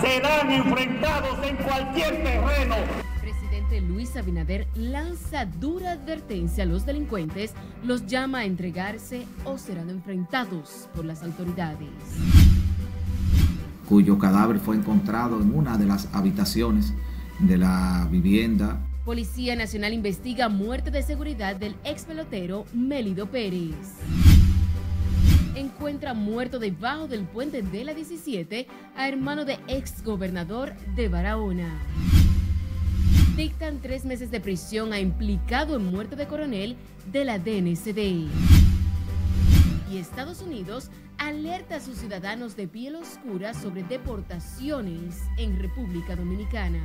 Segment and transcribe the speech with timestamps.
[0.00, 2.76] serán enfrentados en cualquier terreno.
[3.20, 7.52] Presidente Luis Abinader lanza dura advertencia a los delincuentes,
[7.84, 11.88] los llama a entregarse o serán enfrentados por las autoridades.
[13.88, 16.94] Cuyo cadáver fue encontrado en una de las habitaciones
[17.40, 23.74] de la vivienda Policía Nacional investiga muerte de seguridad del ex pelotero Melido Pérez.
[25.54, 31.68] Encuentra muerto debajo del puente de la 17 a hermano de ex gobernador de Barahona.
[33.36, 36.76] Dictan tres meses de prisión a implicado en muerte de coronel
[37.10, 38.28] de la DNCD.
[39.90, 46.80] Y Estados Unidos alerta a sus ciudadanos de piel oscura sobre deportaciones en República Dominicana.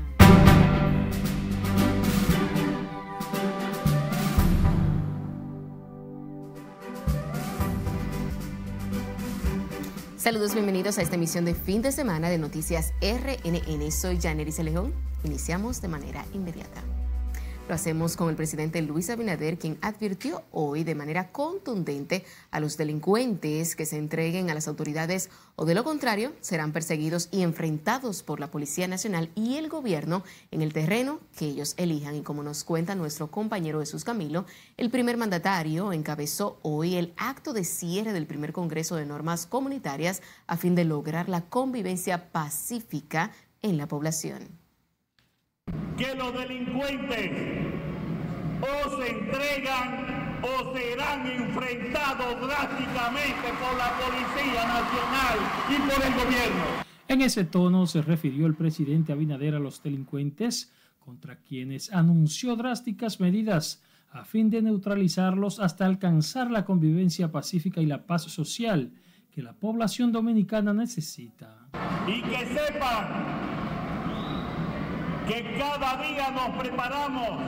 [10.25, 13.91] Saludos, bienvenidos a esta emisión de fin de semana de Noticias RNN.
[13.91, 14.91] Soy Janeris León.
[15.23, 16.81] Iniciamos de manera inmediata.
[17.67, 22.77] Lo hacemos con el presidente Luis Abinader, quien advirtió hoy de manera contundente a los
[22.77, 28.21] delincuentes que se entreguen a las autoridades o de lo contrario serán perseguidos y enfrentados
[28.21, 32.13] por la Policía Nacional y el gobierno en el terreno que ellos elijan.
[32.13, 34.45] Y como nos cuenta nuestro compañero Jesús Camilo,
[34.77, 40.21] el primer mandatario encabezó hoy el acto de cierre del primer Congreso de Normas Comunitarias
[40.45, 43.31] a fin de lograr la convivencia pacífica
[43.63, 44.64] en la población
[45.97, 47.31] que los delincuentes
[48.61, 55.37] o se entregan o serán enfrentados drásticamente por la Policía Nacional
[55.69, 56.63] y por el gobierno.
[57.07, 63.19] En ese tono se refirió el presidente Abinader a los delincuentes contra quienes anunció drásticas
[63.19, 63.81] medidas
[64.11, 68.91] a fin de neutralizarlos hasta alcanzar la convivencia pacífica y la paz social
[69.31, 71.67] que la población dominicana necesita.
[72.07, 73.64] Y que sepan
[75.27, 77.39] que cada día nos preparamos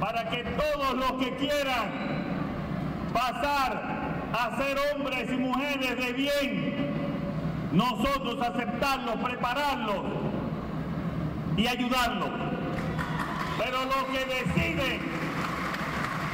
[0.00, 2.08] para que todos los que quieran
[3.12, 3.98] pasar
[4.32, 6.76] a ser hombres y mujeres de bien,
[7.72, 10.04] nosotros aceptarlos, prepararlos
[11.56, 12.30] y ayudarlos.
[13.58, 15.00] Pero los que deciden,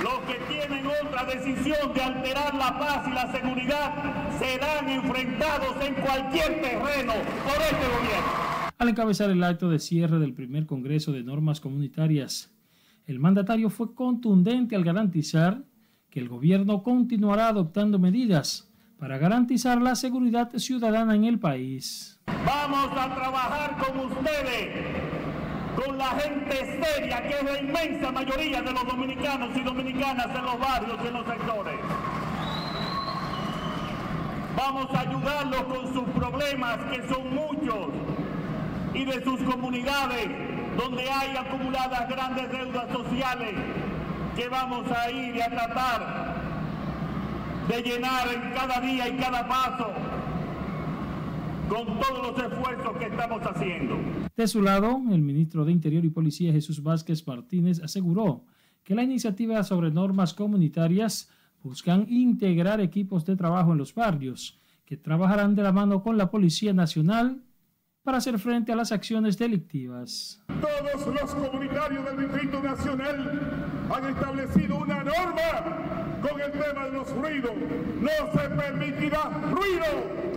[0.02, 3.92] los que tienen otra decisión de alterar la paz y la seguridad,
[4.38, 8.43] serán enfrentados en cualquier terreno por este gobierno.
[8.76, 12.52] Al encabezar el acto de cierre del primer Congreso de Normas Comunitarias,
[13.06, 15.62] el mandatario fue contundente al garantizar
[16.10, 18.68] que el gobierno continuará adoptando medidas
[18.98, 22.20] para garantizar la seguridad ciudadana en el país.
[22.26, 24.86] Vamos a trabajar con ustedes,
[25.76, 30.44] con la gente seria, que es la inmensa mayoría de los dominicanos y dominicanas en
[30.44, 31.80] los barrios y en los sectores.
[34.56, 37.88] Vamos a ayudarlos con sus problemas, que son muchos
[38.94, 40.28] y de sus comunidades
[40.76, 43.54] donde hay acumuladas grandes deudas sociales
[44.36, 46.34] que vamos a ir a tratar
[47.68, 49.88] de llenar en cada día y cada paso
[51.68, 53.96] con todos los esfuerzos que estamos haciendo.
[54.36, 58.44] De su lado, el ministro de Interior y Policía Jesús Vázquez Martínez aseguró
[58.82, 61.30] que la iniciativa sobre normas comunitarias
[61.62, 66.30] buscan integrar equipos de trabajo en los barrios que trabajarán de la mano con la
[66.30, 67.40] Policía Nacional
[68.04, 70.38] para hacer frente a las acciones delictivas.
[70.46, 77.10] Todos los comunitarios del Distrito Nacional han establecido una norma con el tema de los
[77.16, 77.52] ruidos.
[78.00, 79.86] No se permitirá ruido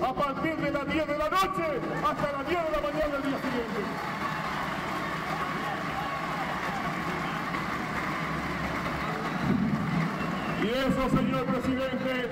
[0.02, 1.64] a partir de las 10 de la noche
[2.06, 3.82] hasta las 10 de la mañana del día siguiente.
[10.64, 12.30] Y eso, señor presidente,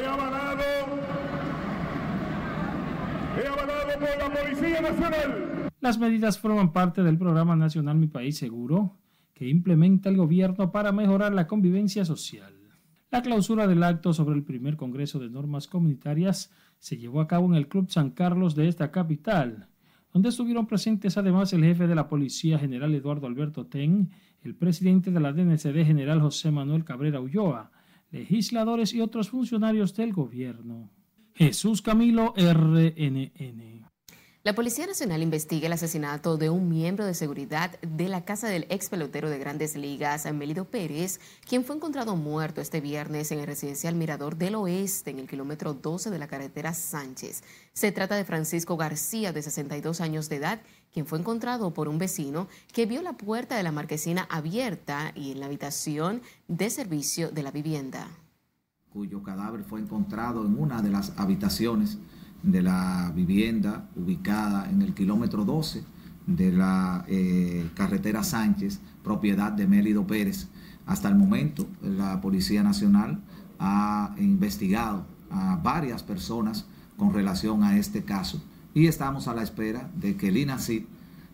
[0.00, 0.64] he avalado
[5.80, 8.96] Las medidas forman parte del programa nacional Mi País Seguro,
[9.34, 12.54] que implementa el gobierno para mejorar la convivencia social.
[13.10, 17.46] La clausura del acto sobre el primer Congreso de Normas Comunitarias se llevó a cabo
[17.46, 19.68] en el Club San Carlos de esta capital,
[20.12, 24.10] donde estuvieron presentes además el jefe de la Policía General Eduardo Alberto Ten,
[24.42, 27.70] el presidente de la DNCD General José Manuel Cabrera Ulloa,
[28.10, 30.90] legisladores y otros funcionarios del gobierno.
[31.34, 33.74] Jesús Camilo RNN.
[34.44, 38.66] La Policía Nacional investiga el asesinato de un miembro de seguridad de la casa del
[38.68, 43.46] ex pelotero de grandes ligas, Melido Pérez, quien fue encontrado muerto este viernes en el
[43.46, 47.42] residencial Mirador del Oeste, en el kilómetro 12 de la carretera Sánchez.
[47.72, 50.60] Se trata de Francisco García, de 62 años de edad,
[50.92, 55.32] quien fue encontrado por un vecino que vio la puerta de la marquesina abierta y
[55.32, 58.08] en la habitación de servicio de la vivienda
[58.94, 61.98] cuyo cadáver fue encontrado en una de las habitaciones
[62.44, 65.82] de la vivienda ubicada en el kilómetro 12
[66.28, 70.46] de la eh, carretera Sánchez, propiedad de Mélido Pérez.
[70.86, 73.20] Hasta el momento, la Policía Nacional
[73.58, 76.64] ha investigado a varias personas
[76.96, 78.40] con relación a este caso
[78.74, 80.84] y estamos a la espera de que el INACID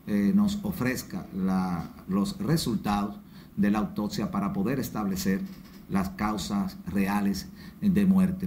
[0.07, 1.27] eh, nos ofrezca
[2.09, 3.17] los resultados
[3.59, 5.43] de la autopsia para poder establecer
[5.91, 7.49] las causas reales
[7.81, 8.47] de muerte.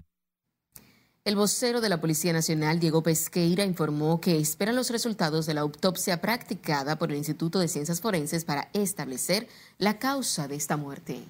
[1.25, 5.61] El vocero de la Policía Nacional, Diego Pesqueira, informó que esperan los resultados de la
[5.61, 9.47] autopsia practicada por el Instituto de Ciencias Forenses para establecer
[9.77, 11.23] la causa de esta muerte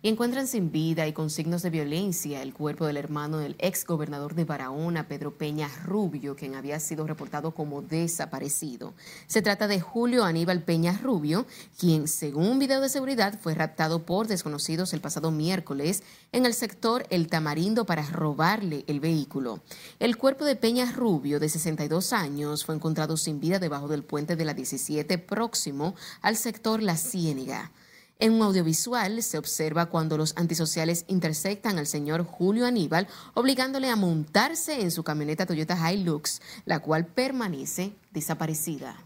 [0.00, 3.84] y encuentran sin vida y con signos de violencia el cuerpo del hermano del ex
[3.84, 8.94] gobernador de Barahona, Pedro Peña Rubio, quien había sido reportado como desaparecido.
[9.26, 11.46] Se trata de Julio Aníbal Peña Rubio,
[11.78, 16.02] quien, según un video de seguridad, fue raptado por desconocidos el pasado miércoles
[16.32, 19.60] en el sector El Tamarindo para robarle el vehículo.
[19.98, 24.36] El cuerpo de Peña Rubio, de 62 años, fue encontrado sin vida debajo del puente
[24.36, 27.72] de la 17 próximo al sector La Ciénega.
[28.20, 33.94] En un audiovisual se observa cuando los antisociales interceptan al señor Julio Aníbal, obligándole a
[33.94, 38.96] montarse en su camioneta Toyota Hilux, la cual permanece desaparecida.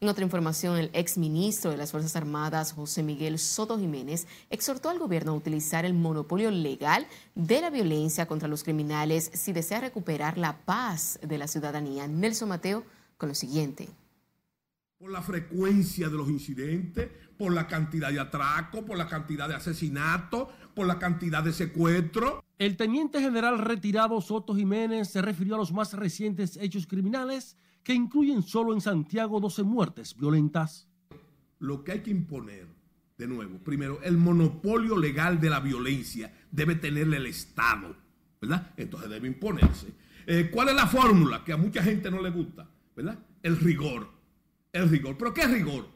[0.00, 4.98] En otra información, el exministro de las Fuerzas Armadas, José Miguel Soto Jiménez, exhortó al
[4.98, 7.06] gobierno a utilizar el monopolio legal
[7.36, 12.08] de la violencia contra los criminales si desea recuperar la paz de la ciudadanía.
[12.08, 12.82] Nelson Mateo
[13.16, 13.90] con lo siguiente
[15.00, 17.08] por la frecuencia de los incidentes,
[17.38, 22.44] por la cantidad de atracos, por la cantidad de asesinatos, por la cantidad de secuestros.
[22.58, 27.94] El teniente general retirado Soto Jiménez se refirió a los más recientes hechos criminales que
[27.94, 30.86] incluyen solo en Santiago 12 muertes violentas.
[31.60, 32.66] Lo que hay que imponer,
[33.16, 37.96] de nuevo, primero, el monopolio legal de la violencia debe tenerle el Estado,
[38.38, 38.74] ¿verdad?
[38.76, 39.94] Entonces debe imponerse.
[40.26, 42.68] Eh, ¿Cuál es la fórmula que a mucha gente no le gusta?
[42.94, 43.18] ¿Verdad?
[43.42, 44.19] El rigor
[44.72, 45.16] el rigor.
[45.18, 45.88] ¿Pero qué es rigor?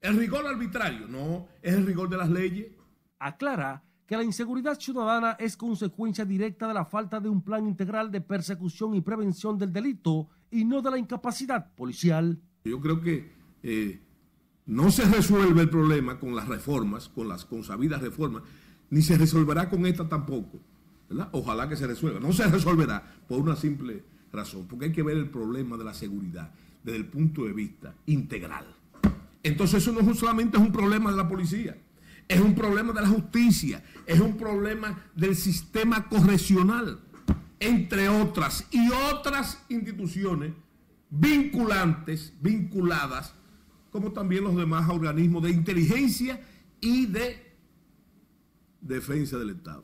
[0.00, 1.08] ¿El rigor arbitrario?
[1.08, 2.68] No, es el rigor de las leyes.
[3.18, 8.10] Aclara que la inseguridad ciudadana es consecuencia directa de la falta de un plan integral
[8.10, 12.40] de persecución y prevención del delito y no de la incapacidad policial.
[12.64, 13.30] Yo creo que
[13.62, 14.00] eh,
[14.64, 18.44] no se resuelve el problema con las reformas, con las consabidas reformas,
[18.88, 20.58] ni se resolverá con esta tampoco.
[21.32, 22.20] Ojalá que se resuelva.
[22.20, 25.92] No se resolverá por una simple razón, porque hay que ver el problema de la
[25.92, 26.50] seguridad
[26.88, 28.64] desde el punto de vista integral.
[29.42, 31.76] Entonces eso no solamente es un problema de la policía,
[32.26, 37.00] es un problema de la justicia, es un problema del sistema correccional,
[37.60, 40.52] entre otras y otras instituciones
[41.10, 43.34] vinculantes, vinculadas,
[43.90, 46.40] como también los demás organismos de inteligencia
[46.80, 47.54] y de
[48.80, 49.82] defensa del Estado.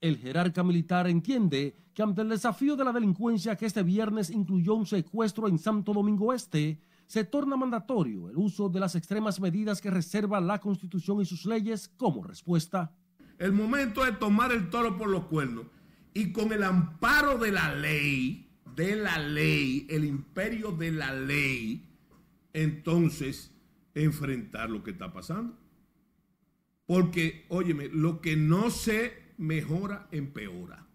[0.00, 4.74] El jerarca militar entiende que ante el desafío de la delincuencia que este viernes incluyó
[4.74, 9.80] un secuestro en Santo Domingo Este, se torna mandatorio el uso de las extremas medidas
[9.80, 12.94] que reserva la Constitución y sus leyes como respuesta.
[13.38, 15.66] El momento es tomar el toro por los cuernos
[16.14, 21.86] y con el amparo de la ley, de la ley, el imperio de la ley,
[22.54, 23.52] entonces
[23.94, 25.58] enfrentar lo que está pasando.
[26.86, 30.86] Porque, óyeme, lo que no se mejora, empeora.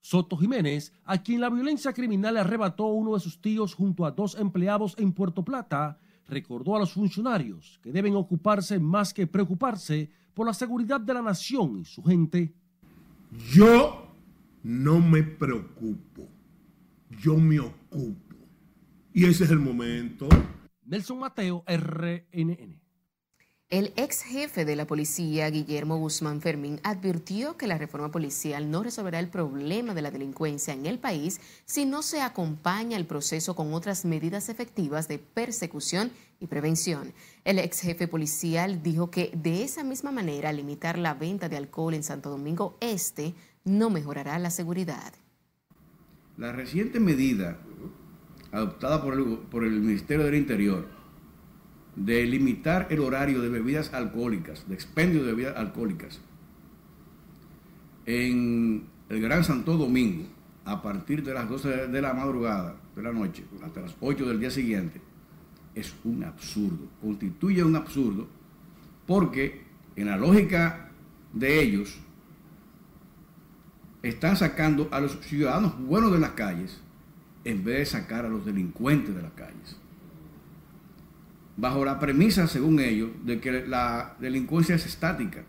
[0.00, 4.12] Soto Jiménez, a quien la violencia criminal le arrebató uno de sus tíos junto a
[4.12, 10.10] dos empleados en Puerto Plata, recordó a los funcionarios que deben ocuparse más que preocuparse
[10.32, 12.54] por la seguridad de la nación y su gente.
[13.52, 14.08] Yo
[14.62, 16.28] no me preocupo,
[17.10, 18.36] yo me ocupo.
[19.12, 20.28] Y ese es el momento.
[20.84, 22.80] Nelson Mateo, RNN.
[23.70, 28.82] El ex jefe de la policía, Guillermo Guzmán Fermín, advirtió que la reforma policial no
[28.82, 33.54] resolverá el problema de la delincuencia en el país si no se acompaña el proceso
[33.54, 36.10] con otras medidas efectivas de persecución
[36.40, 37.12] y prevención.
[37.44, 41.94] El ex jefe policial dijo que de esa misma manera limitar la venta de alcohol
[41.94, 43.34] en Santo Domingo Este
[43.64, 45.12] no mejorará la seguridad.
[46.38, 47.60] La reciente medida
[48.50, 50.99] adoptada por el, por el Ministerio del Interior
[51.96, 56.20] de limitar el horario de bebidas alcohólicas, de expendio de bebidas alcohólicas
[58.06, 60.26] en el Gran Santo Domingo
[60.64, 64.40] a partir de las 12 de la madrugada, de la noche, hasta las 8 del
[64.40, 65.00] día siguiente,
[65.74, 68.28] es un absurdo, constituye un absurdo,
[69.06, 69.62] porque
[69.96, 70.90] en la lógica
[71.32, 71.98] de ellos
[74.02, 76.80] están sacando a los ciudadanos buenos de las calles
[77.44, 79.79] en vez de sacar a los delincuentes de las calles
[81.56, 85.44] bajo la premisa, según ellos, de que la delincuencia es estática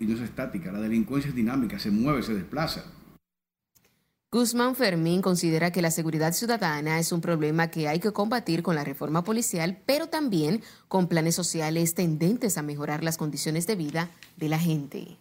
[0.00, 0.72] y no es estática.
[0.72, 2.84] La delincuencia es dinámica, se mueve, se desplaza.
[4.30, 8.74] Guzmán Fermín considera que la seguridad ciudadana es un problema que hay que combatir con
[8.74, 14.10] la reforma policial, pero también con planes sociales tendentes a mejorar las condiciones de vida
[14.36, 15.16] de la gente.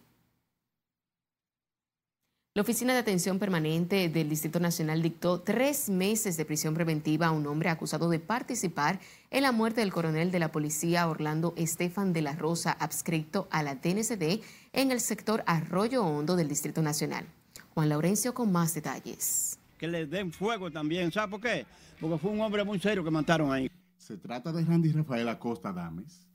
[2.58, 7.32] La Oficina de Atención Permanente del Distrito Nacional dictó tres meses de prisión preventiva a
[7.32, 9.00] un hombre acusado de participar
[9.30, 13.62] en la muerte del coronel de la policía Orlando Estefan de la Rosa, adscrito a
[13.62, 14.42] la DNCD
[14.74, 17.28] en el sector Arroyo Hondo del Distrito Nacional.
[17.76, 19.60] Juan Laurencio con más detalles.
[19.78, 21.68] Que le den fuego también, ¿sabe por qué?
[22.02, 23.70] Porque fue un hombre muy serio que mataron ahí.
[24.00, 26.27] Se trata de Randy Rafael Acosta Dames,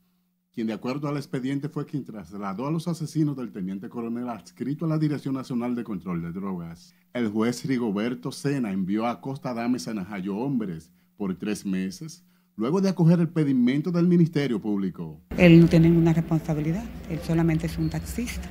[0.54, 4.84] quien de acuerdo al expediente fue quien trasladó a los asesinos del teniente coronel adscrito
[4.84, 6.94] a la Dirección Nacional de Control de Drogas.
[7.14, 12.24] El juez Rigoberto Sena envió a Acosta Dames a Najayo Hombres por tres meses,
[12.56, 15.20] luego de acoger el pedimento del Ministerio Público.
[15.38, 18.48] Él no tiene ninguna responsabilidad, él solamente es un taxista,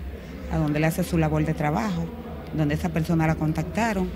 [0.51, 2.07] a donde le hace su labor de trabajo
[2.55, 4.09] donde esa persona la contactaron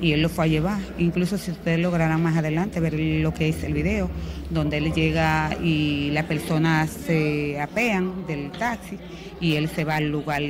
[0.00, 0.80] y él lo fue a llevar.
[0.98, 4.10] Incluso si ustedes lograrán más adelante ver lo que es el video,
[4.50, 8.98] donde él llega y las personas se apean del taxi
[9.40, 10.42] y él se va al lugar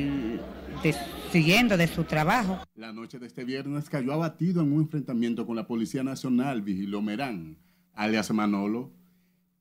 [1.33, 2.59] siguiendo de su trabajo.
[2.75, 7.03] La noche de este viernes cayó abatido en un enfrentamiento con la Policía Nacional Vigiló
[7.03, 7.57] Merán,
[7.95, 8.91] alias Manolo,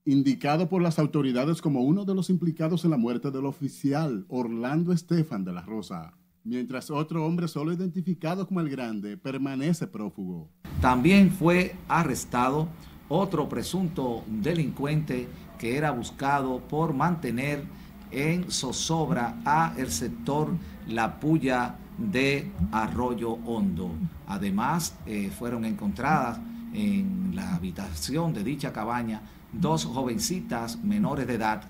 [0.05, 4.93] indicado por las autoridades como uno de los implicados en la muerte del oficial Orlando
[4.93, 6.13] Estefan de la Rosa
[6.45, 10.47] mientras otro hombre solo identificado como el grande permanece prófugo.
[10.79, 12.69] También fue arrestado
[13.09, 15.27] otro presunto delincuente
[15.59, 17.63] que era buscado por mantener
[18.11, 20.55] en zozobra a el sector
[20.87, 23.91] La Puya de Arroyo Hondo.
[24.27, 26.39] Además, eh, fueron encontradas
[26.73, 29.21] en la habitación de dicha cabaña
[29.51, 31.63] dos jovencitas menores de edad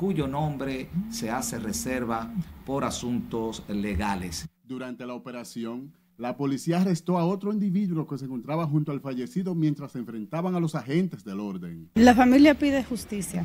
[0.00, 2.32] cuyo nombre se hace reserva
[2.64, 4.48] por asuntos legales.
[4.64, 9.54] Durante la operación, la policía arrestó a otro individuo que se encontraba junto al fallecido
[9.54, 11.90] mientras se enfrentaban a los agentes del orden.
[11.96, 13.44] La familia pide justicia.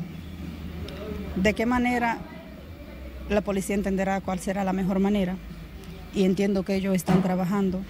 [1.36, 2.20] ¿De qué manera
[3.28, 5.36] la policía entenderá cuál será la mejor manera?
[6.14, 7.82] Y entiendo que ellos están trabajando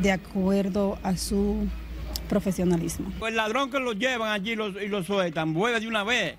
[0.00, 1.66] de acuerdo a su
[2.28, 3.10] profesionalismo.
[3.18, 6.36] Pues el ladrón que lo llevan allí y lo sueltan, vuelve de una vez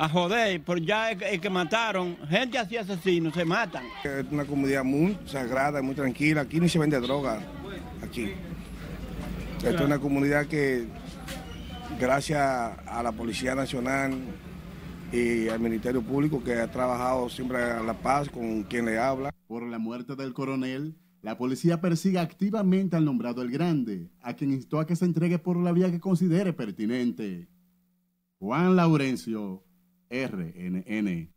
[0.00, 3.84] a joder, por ya el, que mataron, gente así asesinos, se matan.
[4.02, 7.42] Es una comunidad muy sagrada, muy tranquila, aquí ni se vende droga,
[8.02, 8.30] aquí.
[9.58, 10.86] Esta es una comunidad que,
[11.98, 14.14] gracias a la Policía Nacional
[15.12, 19.34] y al Ministerio Público, que ha trabajado siempre a la paz con quien le habla.
[19.48, 24.52] Por la muerte del coronel, la policía persigue activamente al nombrado El Grande, a quien
[24.52, 27.48] instó a que se entregue por la vía que considere pertinente.
[28.38, 29.62] Juan Laurencio,
[30.10, 31.30] RNN.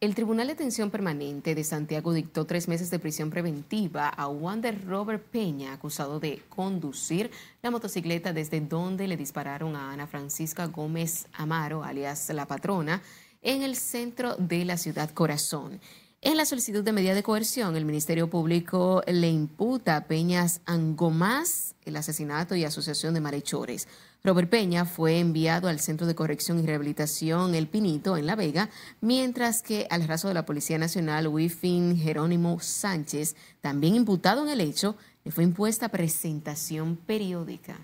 [0.00, 4.84] El Tribunal de Atención Permanente de Santiago dictó tres meses de prisión preventiva a Wander
[4.86, 7.30] Robert Peña, acusado de conducir
[7.62, 13.02] la motocicleta desde donde le dispararon a Ana Francisca Gómez Amaro, alias La Patrona,
[13.40, 15.80] en el centro de la ciudad Corazón.
[16.20, 21.74] En la solicitud de medida de coerción, el Ministerio Público le imputa a Peñas Angomás
[21.84, 23.88] el asesinato y asociación de malhechores.
[24.26, 28.70] Robert Peña fue enviado al Centro de Corrección y Rehabilitación El Pinito en La Vega,
[29.02, 34.62] mientras que al raso de la Policía Nacional, Wifin Jerónimo Sánchez, también imputado en el
[34.62, 37.76] hecho, le fue impuesta presentación periódica.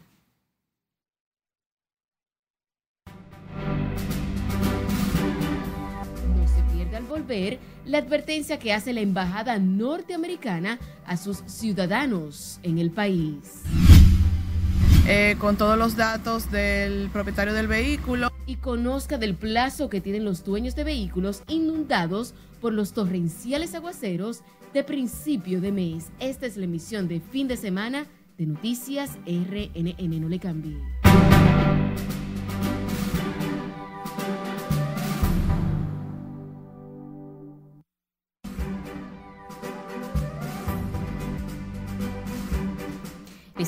[6.38, 12.60] No se pierde al volver la advertencia que hace la Embajada norteamericana a sus ciudadanos
[12.62, 13.62] en el país.
[15.12, 18.30] Eh, con todos los datos del propietario del vehículo.
[18.46, 24.42] Y conozca del plazo que tienen los dueños de vehículos inundados por los torrenciales aguaceros
[24.72, 26.12] de principio de mes.
[26.20, 28.06] Esta es la emisión de fin de semana
[28.38, 30.20] de Noticias RNN.
[30.20, 30.76] No le cambie.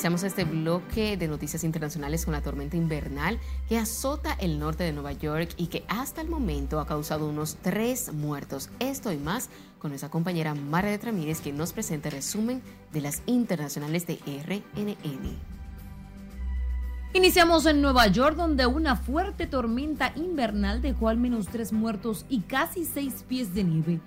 [0.02, 4.92] Iniciamos este bloque de noticias internacionales con la tormenta invernal que azota el norte de
[4.92, 8.68] Nueva York y que hasta el momento ha causado unos tres muertos.
[8.80, 13.00] Esto y más con nuestra compañera Mara de Tramírez, que nos presenta el resumen de
[13.00, 15.38] las internacionales de RNN.
[17.14, 22.40] Iniciamos en Nueva York, donde una fuerte tormenta invernal dejó al menos tres muertos y
[22.40, 24.00] casi seis pies de nieve.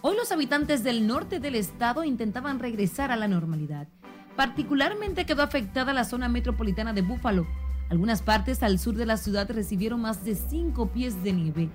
[0.00, 3.86] Hoy los habitantes del norte del estado intentaban regresar a la normalidad.
[4.36, 7.46] Particularmente quedó afectada la zona metropolitana de Búfalo.
[7.90, 11.70] Algunas partes al sur de la ciudad recibieron más de 5 pies de nieve.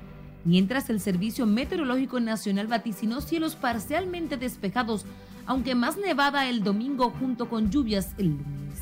[0.46, 5.06] mientras el Servicio Meteorológico Nacional vaticinó cielos parcialmente despejados,
[5.46, 8.80] aunque más nevada el domingo junto con lluvias el lunes.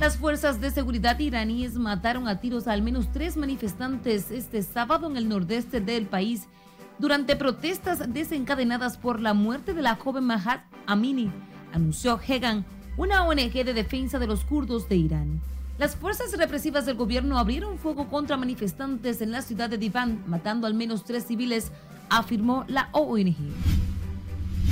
[0.00, 5.08] Las fuerzas de seguridad iraníes mataron a tiros a al menos tres manifestantes este sábado
[5.08, 6.48] en el nordeste del país
[6.98, 11.30] durante protestas desencadenadas por la muerte de la joven Mahat Amini,
[11.76, 12.64] anunció Hegan,
[12.96, 15.40] una ONG de defensa de los kurdos de Irán.
[15.78, 20.66] Las fuerzas represivas del gobierno abrieron fuego contra manifestantes en la ciudad de Diván, matando
[20.66, 21.70] al menos tres civiles,
[22.08, 23.36] afirmó la ONG.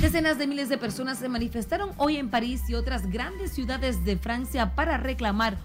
[0.01, 4.17] Decenas de miles de personas se manifestaron hoy en París y otras grandes ciudades de
[4.17, 5.57] Francia para reclamar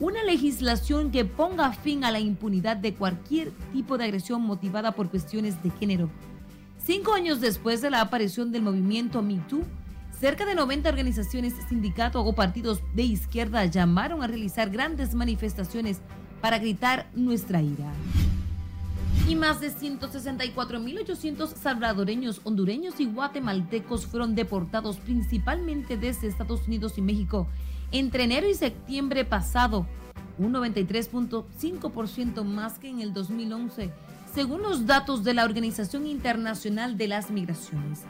[0.00, 5.10] una legislación que ponga fin a la impunidad de cualquier tipo de agresión motivada por
[5.10, 6.08] cuestiones de género.
[6.82, 9.62] Cinco años después de la aparición del movimiento MeToo,
[10.20, 16.00] cerca de 90 organizaciones, sindicatos o partidos de izquierda llamaron a realizar grandes manifestaciones
[16.40, 17.92] para gritar nuestra ira.
[19.28, 27.02] Y más de 164.800 salvadoreños, hondureños y guatemaltecos fueron deportados principalmente desde Estados Unidos y
[27.02, 27.48] México
[27.92, 29.86] entre enero y septiembre pasado,
[30.38, 33.90] un 93.5% más que en el 2011,
[34.34, 38.00] según los datos de la Organización Internacional de las Migraciones.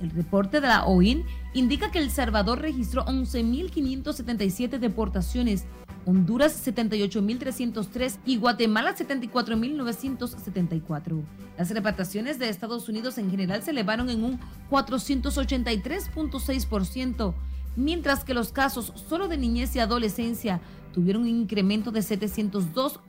[0.00, 1.24] El reporte de la OIN
[1.54, 5.64] indica que El Salvador registró 11.577 deportaciones,
[6.04, 11.24] Honduras 78.303 y Guatemala 74.974.
[11.58, 14.38] Las repatriaciones de Estados Unidos en general se elevaron en un
[14.70, 17.34] 483.6%,
[17.74, 20.60] mientras que los casos solo de niñez y adolescencia
[20.92, 23.00] tuvieron un incremento de 702%.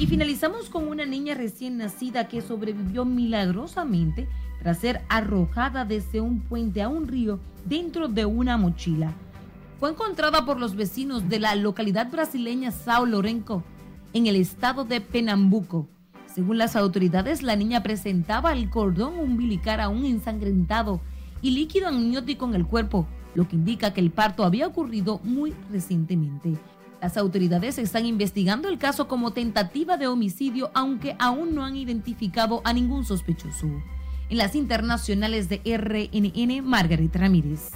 [0.00, 4.26] Y finalizamos con una niña recién nacida que sobrevivió milagrosamente
[4.62, 9.12] tras ser arrojada desde un puente a un río dentro de una mochila.
[9.78, 13.62] Fue encontrada por los vecinos de la localidad brasileña Sao Lourenço,
[14.14, 15.86] en el estado de Penambuco.
[16.34, 21.02] Según las autoridades, la niña presentaba el cordón umbilical aún ensangrentado
[21.42, 25.52] y líquido amniótico en el cuerpo, lo que indica que el parto había ocurrido muy
[25.70, 26.56] recientemente.
[27.00, 32.60] Las autoridades están investigando el caso como tentativa de homicidio, aunque aún no han identificado
[32.64, 33.66] a ningún sospechoso.
[34.28, 37.70] En las internacionales de RNN, Margaret Ramírez.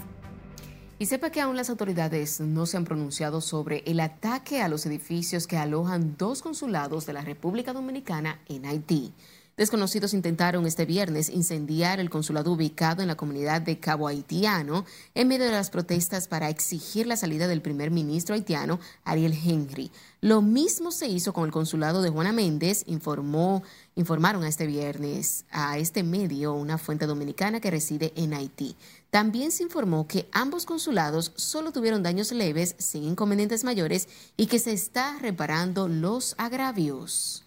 [0.98, 4.84] Y sepa que aún las autoridades no se han pronunciado sobre el ataque a los
[4.84, 9.14] edificios que alojan dos consulados de la República Dominicana en Haití.
[9.56, 15.28] Desconocidos intentaron este viernes incendiar el consulado ubicado en la comunidad de Cabo Haitiano en
[15.28, 19.92] medio de las protestas para exigir la salida del primer ministro haitiano Ariel Henry.
[20.20, 23.62] Lo mismo se hizo con el consulado de Juana Méndez, informó,
[23.94, 28.74] informaron a este viernes a este medio una fuente dominicana que reside en Haití.
[29.10, 34.58] También se informó que ambos consulados solo tuvieron daños leves, sin inconvenientes mayores, y que
[34.58, 37.43] se está reparando los agravios.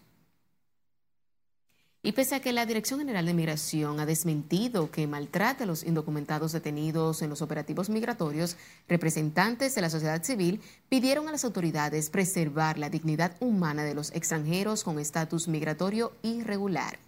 [2.04, 5.84] Y pese a que la Dirección General de Migración ha desmentido que maltrate a los
[5.84, 8.56] indocumentados detenidos en los operativos migratorios,
[8.88, 14.12] representantes de la sociedad civil pidieron a las autoridades preservar la dignidad humana de los
[14.14, 17.00] extranjeros con estatus migratorio irregular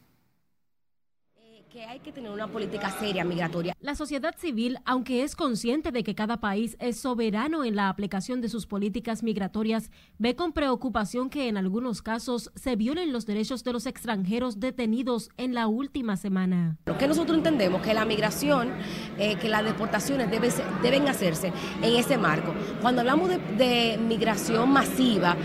[1.70, 3.76] que hay que tener una política seria migratoria.
[3.80, 8.42] La sociedad civil, aunque es consciente de que cada país es soberano en la aplicación
[8.42, 13.64] de sus políticas migratorias, ve con preocupación que en algunos casos se violen los derechos
[13.64, 16.78] de los extranjeros detenidos en la última semana.
[16.86, 18.72] Lo que nosotros entendemos que la migración,
[19.20, 20.52] eh, que las deportaciones deben,
[20.82, 21.54] deben hacerse
[21.84, 22.52] en ese marco.
[22.82, 25.38] Cuando hablamos de, de migración masiva,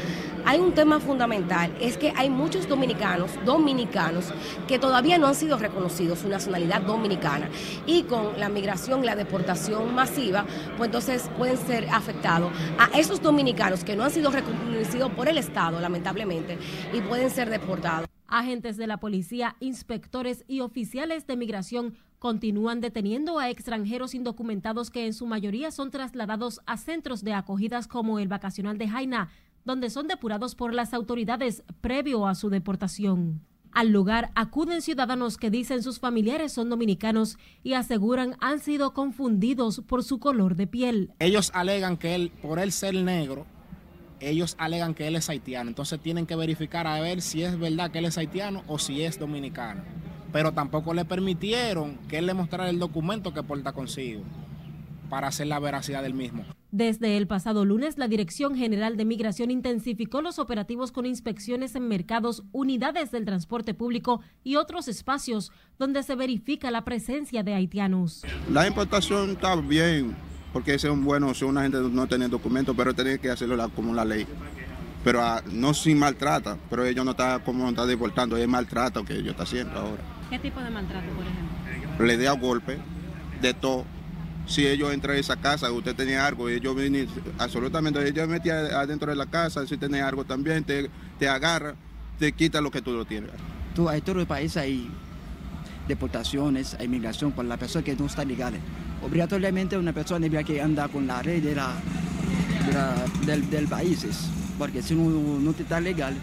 [0.44, 4.32] hay un tema fundamental, es que hay muchos dominicanos, dominicanos,
[4.68, 7.48] que todavía no han sido reconocidos su nacionalidad dominicana.
[7.86, 10.44] Y con la migración la deportación masiva,
[10.76, 15.38] pues entonces pueden ser afectados a esos dominicanos que no han sido reconocidos por el
[15.38, 16.58] Estado, lamentablemente,
[16.92, 18.08] y pueden ser deportados.
[18.26, 25.06] Agentes de la policía, inspectores y oficiales de migración continúan deteniendo a extranjeros indocumentados que
[25.06, 29.28] en su mayoría son trasladados a centros de acogidas como el vacacional de Jaina,
[29.64, 33.40] donde son depurados por las autoridades previo a su deportación.
[33.72, 39.82] Al lugar acuden ciudadanos que dicen sus familiares son dominicanos y aseguran han sido confundidos
[39.86, 41.10] por su color de piel.
[41.18, 43.46] Ellos alegan que él, por él ser negro,
[44.20, 45.68] ellos alegan que él es haitiano.
[45.68, 49.02] Entonces tienen que verificar a ver si es verdad que él es haitiano o si
[49.02, 49.82] es dominicano.
[50.32, 54.22] Pero tampoco le permitieron que él le mostrara el documento que porta consigo
[55.14, 56.44] para hacer la veracidad del mismo.
[56.72, 61.86] Desde el pasado lunes, la Dirección General de Migración intensificó los operativos con inspecciones en
[61.86, 68.24] mercados, unidades del transporte público y otros espacios donde se verifica la presencia de haitianos.
[68.50, 70.16] La importación está bien,
[70.52, 74.04] porque son buenos, son una gente no tiene documentos, pero tienen que hacerlo como la
[74.04, 74.26] ley.
[75.04, 79.04] pero ah, no sin maltrata, pero ellos no están como no están deportando, es maltrato
[79.04, 80.02] que ellos están haciendo ahora.
[80.28, 82.04] ¿Qué tipo de maltrato, por ejemplo?
[82.04, 82.78] Le da golpe,
[83.40, 83.84] de todo.
[84.46, 89.10] Si ellos entran a esa casa, usted tenía algo, ellos vienen, absolutamente, ellos metían adentro
[89.10, 91.74] de la casa, si tenía algo también, te, te agarra,
[92.18, 93.30] te quita lo que tú lo tienes.
[93.74, 94.88] Tú, hay todo el país hay
[95.88, 98.54] deportaciones, hay migración por la persona que no está legal.
[99.02, 101.72] Obligatoriamente una persona debe que anda con la ley de la,
[102.66, 104.06] de la- del, del país,
[104.58, 106.14] porque si no, no está legal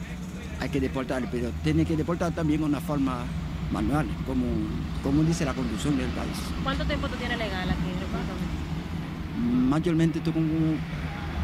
[0.59, 3.23] hay que deportar, pero tiene que deportar también de una forma
[3.71, 4.45] manual, como,
[5.01, 6.37] como dice la constitución del país.
[6.63, 7.89] ¿Cuánto tiempo tú tienes legal aquí?
[9.41, 10.75] Mayormente tú como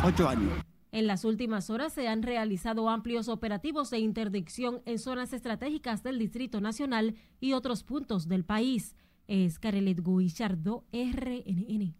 [0.03, 0.51] ocho años.
[0.91, 6.17] En las últimas horas se han realizado amplios operativos de interdicción en zonas estratégicas del
[6.17, 8.95] Distrito Nacional y otros puntos del país.
[9.27, 11.93] Es Carelet Guillardo, RNN.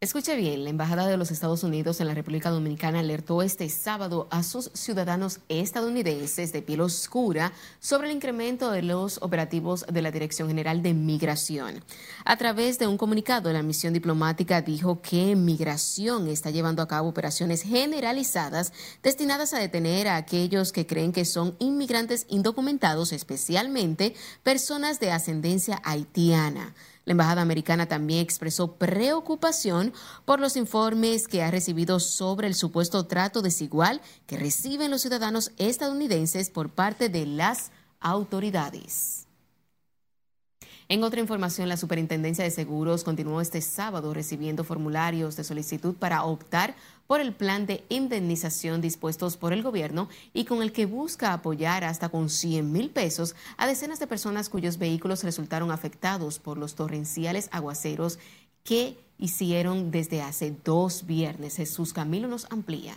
[0.00, 4.28] Escuche bien, la Embajada de los Estados Unidos en la República Dominicana alertó este sábado
[4.30, 10.12] a sus ciudadanos estadounidenses de piel oscura sobre el incremento de los operativos de la
[10.12, 11.82] Dirección General de Migración.
[12.24, 17.08] A través de un comunicado, la misión diplomática dijo que Migración está llevando a cabo
[17.08, 25.00] operaciones generalizadas destinadas a detener a aquellos que creen que son inmigrantes indocumentados, especialmente personas
[25.00, 26.72] de ascendencia haitiana.
[27.08, 29.94] La Embajada Americana también expresó preocupación
[30.26, 35.52] por los informes que ha recibido sobre el supuesto trato desigual que reciben los ciudadanos
[35.56, 39.27] estadounidenses por parte de las autoridades.
[40.90, 46.24] En otra información, la Superintendencia de Seguros continuó este sábado recibiendo formularios de solicitud para
[46.24, 46.74] optar
[47.06, 51.84] por el plan de indemnización dispuestos por el gobierno y con el que busca apoyar
[51.84, 56.74] hasta con 100 mil pesos a decenas de personas cuyos vehículos resultaron afectados por los
[56.74, 58.18] torrenciales aguaceros
[58.64, 61.56] que hicieron desde hace dos viernes.
[61.56, 62.96] Jesús Camilo nos amplía.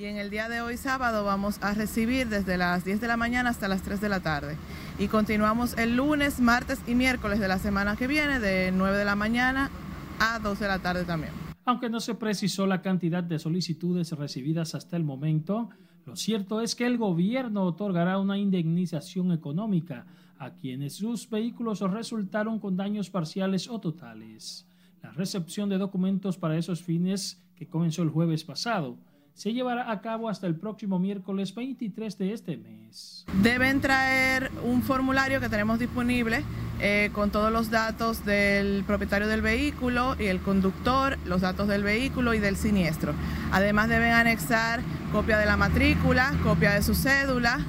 [0.00, 3.18] Y en el día de hoy sábado vamos a recibir desde las 10 de la
[3.18, 4.56] mañana hasta las 3 de la tarde.
[4.98, 9.04] Y continuamos el lunes, martes y miércoles de la semana que viene de 9 de
[9.04, 9.70] la mañana
[10.18, 11.34] a 2 de la tarde también.
[11.66, 15.68] Aunque no se precisó la cantidad de solicitudes recibidas hasta el momento,
[16.06, 20.06] lo cierto es que el gobierno otorgará una indemnización económica
[20.38, 24.64] a quienes sus vehículos resultaron con daños parciales o totales.
[25.02, 28.96] La recepción de documentos para esos fines, que comenzó el jueves pasado,
[29.34, 33.24] se llevará a cabo hasta el próximo miércoles 23 de este mes.
[33.42, 36.42] Deben traer un formulario que tenemos disponible
[36.80, 41.82] eh, con todos los datos del propietario del vehículo y el conductor, los datos del
[41.82, 43.14] vehículo y del siniestro.
[43.52, 44.80] Además deben anexar
[45.12, 47.60] copia de la matrícula, copia de su cédula,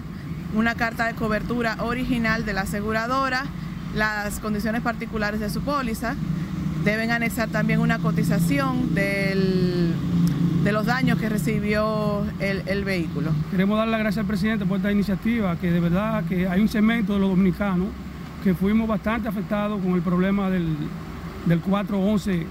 [0.53, 3.45] una carta de cobertura original de la aseguradora,
[3.95, 6.15] las condiciones particulares de su póliza.
[6.83, 9.93] Deben anexar también una cotización del,
[10.63, 13.31] de los daños que recibió el, el vehículo.
[13.49, 16.67] Queremos dar las gracias al presidente por esta iniciativa, que de verdad que hay un
[16.67, 17.87] segmento de los dominicanos
[18.43, 20.75] que fuimos bastante afectados con el problema del,
[21.45, 22.45] del 4-11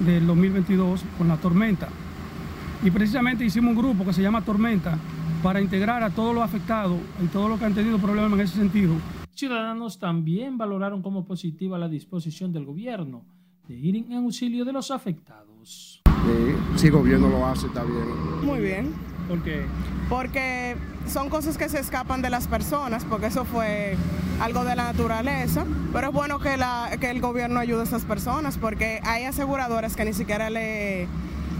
[0.00, 1.88] del 2022 con la tormenta.
[2.82, 4.98] Y precisamente hicimos un grupo que se llama Tormenta
[5.42, 8.56] para integrar a todos los afectados y todos los que han tenido problemas en ese
[8.56, 8.94] sentido.
[9.30, 13.24] Ciudadanos también valoraron como positiva la disposición del gobierno
[13.68, 16.01] de ir en auxilio de los afectados.
[16.76, 18.04] Si el gobierno lo hace, está bien.
[18.44, 18.92] Muy bien.
[19.28, 19.64] ¿Por qué?
[20.08, 23.96] Porque son cosas que se escapan de las personas, porque eso fue
[24.40, 25.64] algo de la naturaleza.
[25.92, 29.96] Pero es bueno que, la, que el gobierno ayude a esas personas, porque hay aseguradoras
[29.96, 31.06] que ni siquiera le,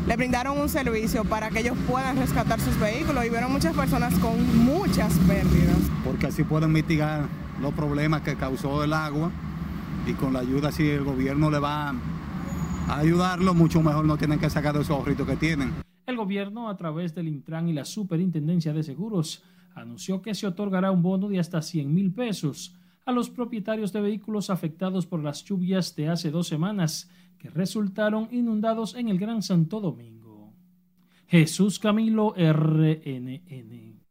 [0.06, 4.14] le brindaron un servicio para que ellos puedan rescatar sus vehículos y vieron muchas personas
[4.18, 5.78] con muchas pérdidas.
[6.04, 7.26] Porque así pueden mitigar
[7.60, 9.30] los problemas que causó el agua
[10.06, 11.94] y con la ayuda, si el gobierno le va
[12.88, 15.72] a ayudarlo, mucho mejor no tienen que sacar esos ahorritos que tienen.
[16.06, 19.42] El gobierno, a través del Intran y la Superintendencia de Seguros,
[19.74, 24.00] anunció que se otorgará un bono de hasta 100 mil pesos a los propietarios de
[24.00, 29.42] vehículos afectados por las lluvias de hace dos semanas que resultaron inundados en el Gran
[29.42, 30.52] Santo Domingo.
[31.26, 34.01] Jesús Camilo RNN.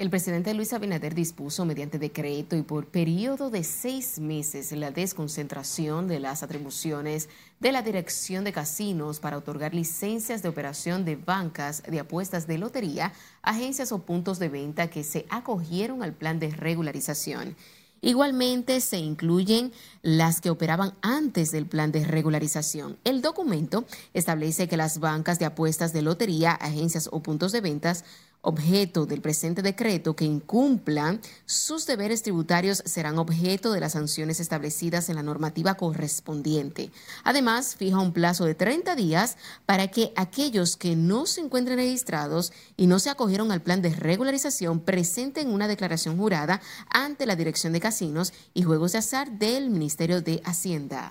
[0.00, 6.08] El presidente Luis Abinader dispuso mediante decreto y por periodo de seis meses la desconcentración
[6.08, 11.82] de las atribuciones de la Dirección de Casinos para otorgar licencias de operación de bancas
[11.82, 16.48] de apuestas de lotería, agencias o puntos de venta que se acogieron al plan de
[16.48, 17.54] regularización.
[18.02, 22.96] Igualmente se incluyen las que operaban antes del plan de regularización.
[23.04, 23.84] El documento
[24.14, 28.06] establece que las bancas de apuestas de lotería, agencias o puntos de ventas
[28.42, 35.08] objeto del presente decreto que incumplan sus deberes tributarios serán objeto de las sanciones establecidas
[35.08, 36.90] en la normativa correspondiente.
[37.24, 42.52] Además, fija un plazo de 30 días para que aquellos que no se encuentren registrados
[42.76, 47.72] y no se acogieron al plan de regularización presenten una declaración jurada ante la Dirección
[47.72, 51.10] de Casinos y Juegos de Azar del Ministerio de Hacienda.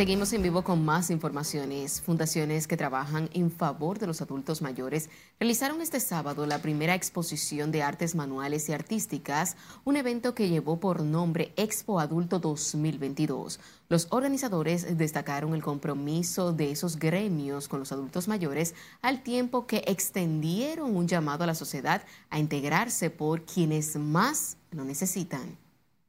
[0.00, 2.00] Seguimos en vivo con más informaciones.
[2.00, 7.70] Fundaciones que trabajan en favor de los adultos mayores realizaron este sábado la primera exposición
[7.70, 13.60] de artes manuales y artísticas, un evento que llevó por nombre Expo Adulto 2022.
[13.90, 19.84] Los organizadores destacaron el compromiso de esos gremios con los adultos mayores al tiempo que
[19.86, 25.58] extendieron un llamado a la sociedad a integrarse por quienes más lo necesitan.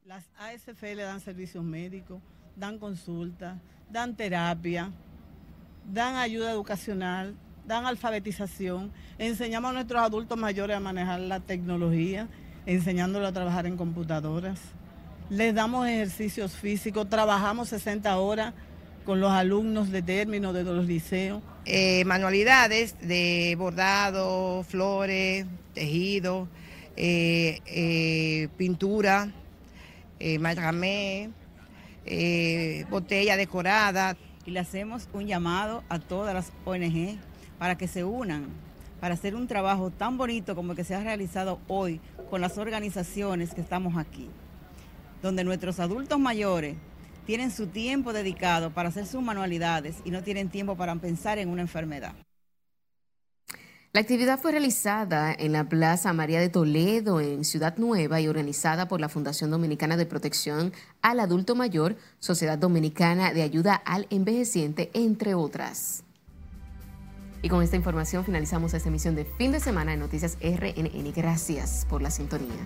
[0.05, 2.21] Las ASF le dan servicios médicos,
[2.55, 3.57] dan consultas
[3.91, 4.91] dan terapia,
[5.91, 7.35] dan ayuda educacional,
[7.67, 12.27] dan alfabetización, enseñamos a nuestros adultos mayores a manejar la tecnología,
[12.65, 14.59] enseñándolos a trabajar en computadoras.
[15.29, 18.53] Les damos ejercicios físicos, trabajamos 60 horas
[19.05, 21.41] con los alumnos de término de los liceos.
[21.65, 26.47] Eh, manualidades de bordado, flores, tejido,
[26.97, 29.31] eh, eh, pintura,
[30.39, 31.29] macramé,
[32.05, 34.17] eh, botella decorada.
[34.45, 37.17] Y le hacemos un llamado a todas las ONG
[37.59, 38.47] para que se unan,
[38.99, 42.57] para hacer un trabajo tan bonito como el que se ha realizado hoy con las
[42.57, 44.29] organizaciones que estamos aquí,
[45.21, 46.75] donde nuestros adultos mayores
[47.25, 51.49] tienen su tiempo dedicado para hacer sus manualidades y no tienen tiempo para pensar en
[51.49, 52.13] una enfermedad.
[53.93, 58.87] La actividad fue realizada en la Plaza María de Toledo, en Ciudad Nueva, y organizada
[58.87, 64.91] por la Fundación Dominicana de Protección al Adulto Mayor, Sociedad Dominicana de Ayuda al Envejeciente,
[64.93, 66.05] entre otras.
[67.41, 71.11] Y con esta información finalizamos esta emisión de fin de semana de Noticias RNN.
[71.13, 72.65] Gracias por la sintonía.